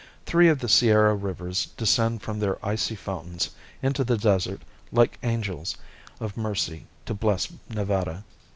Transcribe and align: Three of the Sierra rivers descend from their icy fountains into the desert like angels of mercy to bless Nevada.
Three 0.25 0.47
of 0.49 0.57
the 0.57 0.67
Sierra 0.67 1.13
rivers 1.13 1.67
descend 1.77 2.23
from 2.23 2.39
their 2.39 2.57
icy 2.65 2.95
fountains 2.95 3.51
into 3.83 4.03
the 4.03 4.17
desert 4.17 4.63
like 4.91 5.19
angels 5.21 5.77
of 6.19 6.35
mercy 6.35 6.87
to 7.05 7.13
bless 7.13 7.47
Nevada. 7.69 8.23